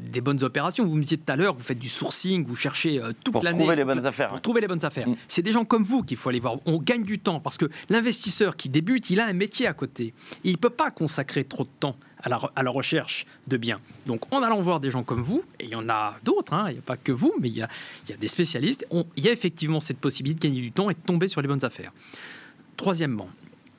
des 0.00 0.22
bonnes 0.22 0.42
opérations. 0.42 0.86
Vous 0.86 0.94
me 0.94 1.02
disiez 1.02 1.18
tout 1.18 1.30
à 1.30 1.36
l'heure, 1.36 1.54
vous 1.54 1.62
faites 1.62 1.78
du 1.78 1.90
sourcing, 1.90 2.44
vous 2.46 2.56
cherchez 2.56 3.00
toute 3.22 3.42
l'année. 3.42 3.50
Pour 3.50 3.66
trouver 3.66 3.76
les 3.76 3.84
bonnes 3.84 4.06
affaires. 4.06 4.28
Pour 4.28 4.40
trouver 4.40 4.60
les 4.62 4.68
bonnes 4.68 4.84
affaires. 4.84 5.06
C'est 5.28 5.42
des 5.42 5.52
gens 5.52 5.66
comme 5.66 5.82
vous 5.82 6.02
qu'il 6.02 6.16
faut 6.16 6.30
aller 6.30 6.40
voir. 6.40 6.56
On 6.64 6.78
gagne 6.78 7.02
du 7.02 7.18
temps 7.18 7.40
parce 7.40 7.58
que 7.58 7.66
l'investisseur 7.90 8.56
qui 8.56 8.70
débute, 8.70 9.10
il 9.10 9.20
a 9.20 9.26
un 9.26 9.34
métier 9.34 9.66
à 9.66 9.74
côté. 9.74 10.14
il 10.44 10.52
ne 10.52 10.56
peut 10.56 10.70
pas 10.70 10.90
consacrer 10.90 11.44
trop 11.44 11.64
de 11.64 11.70
temps 11.78 11.96
à 12.24 12.62
la, 12.62 12.70
recherche 12.70 13.26
de 13.46 13.56
biens. 13.56 13.80
Donc 14.06 14.32
en 14.34 14.42
allant 14.42 14.60
voir 14.62 14.80
des 14.80 14.90
gens 14.90 15.02
comme 15.02 15.20
vous, 15.20 15.44
et 15.60 15.64
il 15.64 15.70
y 15.70 15.74
en 15.74 15.88
a 15.88 16.16
d'autres, 16.24 16.54
hein, 16.54 16.66
il 16.68 16.72
n'y 16.72 16.78
a 16.78 16.82
pas 16.82 16.96
que 16.96 17.12
vous, 17.12 17.34
mais 17.40 17.48
il 17.48 17.56
y 17.56 17.62
a, 17.62 17.68
des 18.18 18.28
spécialistes, 18.28 18.86
il 19.16 19.24
y 19.24 19.28
a 19.28 19.32
effectivement 19.32 19.80
cette 19.80 19.98
possibilité 19.98 20.48
de 20.48 20.52
gagner 20.52 20.62
du 20.62 20.72
temps 20.72 20.88
et 20.88 20.94
de 20.94 21.00
tomber 21.00 21.28
sur 21.28 21.42
les 21.42 21.48
bonnes 21.48 21.64
affaires. 21.64 21.92
Troisièmement, 22.76 23.28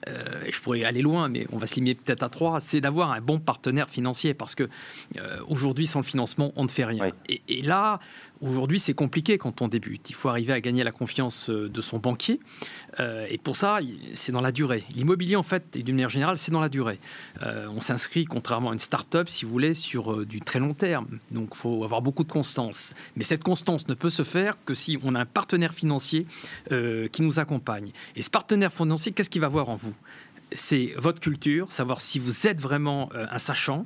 euh, 0.08 0.42
je 0.50 0.60
pourrais 0.62 0.84
aller 0.84 1.02
loin, 1.02 1.30
mais 1.30 1.48
on 1.52 1.58
va 1.58 1.68
se 1.68 1.76
limiter 1.76 2.00
peut-être 2.04 2.24
à 2.24 2.30
trois, 2.30 2.60
c'est 2.60 2.82
d'avoir 2.82 3.12
un 3.12 3.22
bon 3.22 3.40
partenaire 3.40 3.90
financier 3.90 4.34
parce 4.34 4.56
que 4.56 4.70
euh, 5.18 5.40
aujourd'hui, 5.48 5.88
sans 5.88 6.00
le 6.00 6.06
financement, 6.06 6.52
on 6.56 6.64
ne 6.64 6.70
fait 6.70 6.86
rien. 6.86 7.12
Et, 7.28 7.62
là, 7.62 8.00
aujourd'hui, 8.42 8.80
c'est 8.80 8.94
compliqué 8.94 9.38
quand 9.38 9.62
on 9.62 9.68
débute. 9.68 10.10
Il 10.10 10.16
faut 10.16 10.30
arriver 10.30 10.54
à 10.54 10.62
gagner 10.62 10.84
la 10.84 10.92
confiance 10.92 11.50
euh, 11.50 11.70
de 11.70 11.82
son 11.82 11.98
banquier. 11.98 12.40
et 13.30 13.38
pour 13.38 13.58
ça, 13.58 13.80
c'est 14.14 14.32
dans 14.32 14.42
la 14.42 14.52
durée. 14.52 14.84
L'immobilier, 14.96 15.36
en 15.36 15.44
fait, 15.44 15.78
d'une 15.78 15.96
manière 15.96 16.10
générale, 16.10 16.38
c'est 16.38 16.52
dans 16.52 16.62
la 16.62 16.70
durée. 16.70 17.00
on 17.42 17.82
s'inscrit, 17.82 18.26
contrairement 18.26 18.70
à 18.70 18.74
une 18.74 18.80
start-up, 18.80 19.30
si 19.30 19.46
vous 19.46 19.52
voulez, 19.52 19.74
sur 19.74 20.26
du 20.26 20.40
très 20.40 20.60
long 20.60 20.74
terme. 20.74 21.08
Donc, 21.32 21.50
il 21.54 21.58
faut 21.58 21.84
avoir 21.84 22.02
beaucoup 22.02 22.24
de 22.24 22.32
constance. 22.32 22.94
Mais 23.16 23.24
cette 23.24 23.44
constance 23.44 23.88
ne 23.88 23.94
peut 23.94 24.10
se 24.10 24.24
faire 24.24 24.58
que 24.66 24.74
si 24.74 24.98
on 25.04 25.16
a 25.16 25.20
un 25.20 25.26
partenaire 25.26 25.74
financier 25.74 26.26
qui 26.70 27.22
nous 27.22 27.40
accompagne. 27.40 27.92
Et 28.16 28.22
ce 28.22 28.30
partenaire 28.30 28.72
financier, 28.72 29.12
qu'est-ce 29.12 29.30
qu'il 29.30 29.42
va 29.42 29.50
voir 29.50 29.70
en 29.70 29.76
vous? 29.76 29.95
C'est 30.54 30.94
votre 30.98 31.20
culture, 31.20 31.72
savoir 31.72 32.00
si 32.02 32.20
vous 32.20 32.48
êtes 32.48 32.62
vraiment 32.62 33.10
euh, 33.14 33.26
un 33.30 33.40
sachant, 33.40 33.86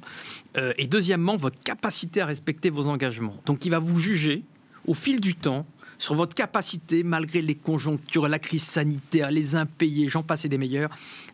euh, 0.57 0.73
et 0.77 0.87
deuxièmement, 0.87 1.35
votre 1.35 1.59
capacité 1.59 2.21
à 2.21 2.25
respecter 2.25 2.69
vos 2.69 2.87
engagements. 2.87 3.41
Donc 3.45 3.65
il 3.65 3.69
va 3.69 3.79
vous 3.79 3.97
juger 3.97 4.43
au 4.85 4.93
fil 4.93 5.19
du 5.19 5.35
temps 5.35 5.65
sur 5.97 6.15
votre 6.15 6.33
capacité, 6.33 7.03
malgré 7.03 7.41
les 7.41 7.55
conjonctures, 7.55 8.27
la 8.29 8.39
crise 8.39 8.63
sanitaire, 8.63 9.31
les 9.31 9.55
impayés, 9.55 10.07
j'en 10.07 10.23
passe 10.23 10.45
et 10.45 10.49
des 10.49 10.57
meilleurs, 10.57 10.89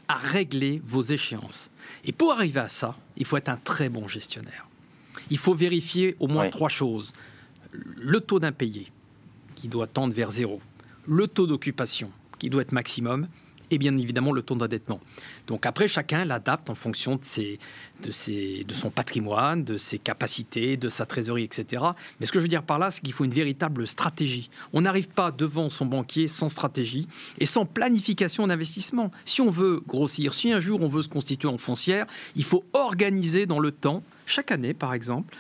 à 0.07 0.15
régler 0.15 0.81
vos 0.85 1.03
échéances. 1.03 1.69
Et 2.03 2.11
pour 2.11 2.31
arriver 2.31 2.59
à 2.59 2.67
ça, 2.67 2.95
il 3.17 3.25
faut 3.25 3.37
être 3.37 3.49
un 3.49 3.57
très 3.57 3.89
bon 3.89 4.07
gestionnaire. 4.07 4.67
Il 5.29 5.37
faut 5.37 5.53
vérifier 5.53 6.15
au 6.19 6.27
moins 6.27 6.45
Oui. 6.45 6.49
trois 6.49 6.69
choses. 6.69 7.13
Le 7.71 8.19
taux 8.19 8.39
d'impayé, 8.39 8.87
qui 9.55 9.67
doit 9.67 9.87
tendre 9.87 10.13
vers 10.13 10.31
zéro. 10.31 10.61
Le 11.07 11.27
taux 11.27 11.45
d'occupation, 11.47 12.11
qui 12.39 12.49
doit 12.49 12.61
être 12.63 12.71
maximum. 12.71 13.27
Et 13.75 13.77
bien 13.77 13.97
évidemment 13.97 14.31
le 14.31 14.41
taux 14.41 14.55
d'endettement. 14.55 15.01
Donc 15.47 15.65
après, 15.65 15.89
chacun 15.89 16.23
l'adapte 16.23 16.69
en 16.69 16.75
fonction 16.75 17.17
de, 17.17 17.25
ses, 17.25 17.59
de, 18.03 18.09
ses, 18.09 18.63
de 18.63 18.73
son 18.73 18.89
patrimoine, 18.89 19.65
de 19.65 19.75
ses 19.75 19.99
capacités, 19.99 20.77
de 20.77 20.87
sa 20.87 21.05
trésorerie, 21.05 21.43
etc. 21.43 21.83
Mais 22.17 22.25
ce 22.25 22.31
que 22.31 22.39
je 22.39 22.43
veux 22.43 22.47
dire 22.47 22.63
par 22.63 22.79
là, 22.79 22.89
c'est 22.89 23.01
qu'il 23.01 23.11
faut 23.11 23.25
une 23.25 23.33
véritable 23.33 23.85
stratégie. 23.85 24.49
On 24.71 24.79
n'arrive 24.79 25.09
pas 25.09 25.31
devant 25.31 25.69
son 25.69 25.85
banquier 25.85 26.29
sans 26.29 26.47
stratégie 26.47 27.09
et 27.37 27.45
sans 27.45 27.65
planification 27.65 28.47
d'investissement. 28.47 29.11
Si 29.25 29.41
on 29.41 29.49
veut 29.49 29.81
grossir, 29.85 30.33
si 30.33 30.53
un 30.53 30.61
jour 30.61 30.81
on 30.81 30.87
veut 30.87 31.01
se 31.01 31.09
constituer 31.09 31.49
en 31.49 31.57
foncière, 31.57 32.05
il 32.37 32.45
faut 32.45 32.63
organiser 32.71 33.45
dans 33.45 33.59
le 33.59 33.71
temps, 33.71 34.03
chaque 34.25 34.51
année 34.51 34.73
par 34.73 34.93
exemple, 34.93 35.35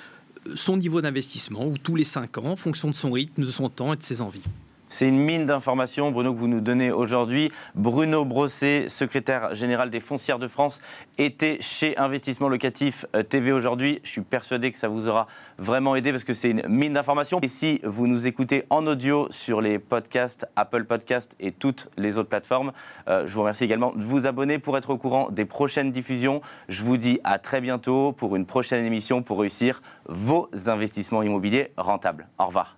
son 0.55 0.75
niveau 0.75 0.99
d'investissement, 0.99 1.65
ou 1.65 1.77
tous 1.77 1.95
les 1.95 2.03
cinq 2.03 2.37
ans, 2.37 2.47
en 2.47 2.55
fonction 2.57 2.89
de 2.89 2.95
son 2.95 3.13
rythme, 3.13 3.45
de 3.45 3.49
son 3.49 3.69
temps 3.69 3.93
et 3.93 3.95
de 3.95 4.03
ses 4.03 4.19
envies. 4.19 4.43
C'est 4.87 5.07
une 5.07 5.17
mine 5.17 5.47
d'informations, 5.47 6.11
Bruno, 6.11 6.31
que 6.31 6.37
vous 6.37 6.47
nous 6.47 6.61
donnez 6.61 6.91
aujourd'hui. 6.91 7.51
Bruno 7.73 8.23
Brosset, 8.23 8.87
secrétaire 8.87 9.55
général 9.55 9.89
des 9.89 9.99
Foncières 9.99 10.37
de 10.37 10.47
France, 10.47 10.79
était 11.17 11.57
chez 11.59 11.97
Investissement 11.97 12.49
Locatif 12.49 13.05
euh, 13.15 13.23
TV 13.23 13.51
aujourd'hui. 13.51 13.99
Je 14.03 14.11
suis 14.11 14.21
persuadé 14.21 14.71
que 14.71 14.77
ça 14.77 14.87
vous 14.87 15.07
aura 15.07 15.25
vraiment 15.57 15.95
aidé 15.95 16.11
parce 16.11 16.23
que 16.23 16.33
c'est 16.33 16.51
une 16.51 16.67
mine 16.67 16.93
d'informations. 16.93 17.39
Et 17.41 17.47
si 17.47 17.81
vous 17.83 18.05
nous 18.05 18.27
écoutez 18.27 18.65
en 18.69 18.85
audio 18.85 19.27
sur 19.31 19.59
les 19.59 19.79
podcasts, 19.79 20.45
Apple 20.55 20.85
Podcasts 20.85 21.35
et 21.39 21.51
toutes 21.51 21.89
les 21.97 22.19
autres 22.19 22.29
plateformes, 22.29 22.71
euh, 23.07 23.25
je 23.25 23.33
vous 23.33 23.41
remercie 23.41 23.63
également 23.63 23.91
de 23.95 24.03
vous 24.03 24.27
abonner 24.27 24.59
pour 24.59 24.77
être 24.77 24.91
au 24.91 24.97
courant 24.97 25.29
des 25.31 25.45
prochaines 25.45 25.91
diffusions. 25.91 26.41
Je 26.69 26.83
vous 26.83 26.97
dis 26.97 27.19
à 27.23 27.39
très 27.39 27.59
bientôt 27.59 28.11
pour 28.11 28.35
une 28.35 28.45
prochaine 28.45 28.85
émission 28.85 29.23
pour 29.23 29.39
réussir 29.39 29.81
vos 30.07 30.47
investissements 30.67 31.23
immobiliers 31.23 31.71
rentables. 31.75 32.27
Au 32.37 32.45
revoir. 32.45 32.77